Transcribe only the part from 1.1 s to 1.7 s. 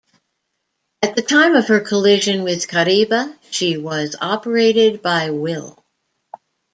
the time of